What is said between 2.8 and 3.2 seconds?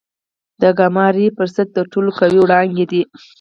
دي.